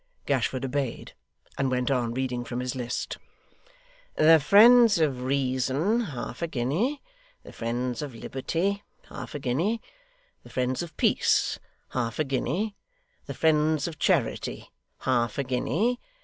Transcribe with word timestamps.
Gashford 0.25 0.65
obeyed, 0.65 1.13
and 1.59 1.69
went 1.69 1.91
on 1.91 2.11
reading 2.15 2.43
from 2.43 2.59
his 2.59 2.73
list: 2.75 3.19
'"The 4.15 4.39
Friends 4.39 4.97
of 4.97 5.21
Reason, 5.21 5.99
half 6.05 6.41
a 6.41 6.47
guinea. 6.47 7.03
The 7.43 7.53
Friends 7.53 8.01
of 8.01 8.15
Liberty, 8.15 8.81
half 9.09 9.35
a 9.35 9.39
guinea. 9.39 9.79
The 10.41 10.49
Friends 10.49 10.81
of 10.81 10.97
Peace, 10.97 11.59
half 11.89 12.17
a 12.17 12.23
guinea. 12.23 12.75
The 13.27 13.35
Friends 13.35 13.87
of 13.87 13.99
Charity, 13.99 14.71
half 15.01 15.37
a 15.37 15.43
guinea. 15.43 15.99